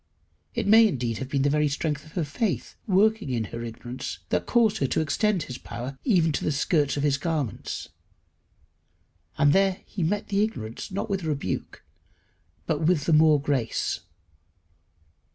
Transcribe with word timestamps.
It 0.55 0.65
may 0.65 0.87
indeed 0.87 1.19
have 1.19 1.29
been 1.29 1.43
the 1.43 1.49
very 1.51 1.67
strength 1.67 2.03
of 2.07 2.13
her 2.13 2.23
faith 2.23 2.75
working 2.87 3.29
in 3.29 3.43
her 3.53 3.63
ignorance 3.63 4.17
that 4.29 4.47
caused 4.47 4.79
her 4.79 4.87
to 4.87 4.99
extend 4.99 5.43
his 5.43 5.59
power 5.59 5.95
even 6.03 6.31
to 6.31 6.43
the 6.43 6.51
skirts 6.51 6.97
of 6.97 7.03
his 7.03 7.19
garments. 7.19 7.89
And 9.37 9.53
there 9.53 9.81
he 9.85 10.01
met 10.01 10.29
the 10.29 10.43
ignorance, 10.43 10.89
not 10.89 11.07
with 11.07 11.23
rebuke, 11.23 11.83
but 12.65 12.81
with 12.81 13.05
the 13.05 13.13
more 13.13 13.39
grace. 13.39 13.99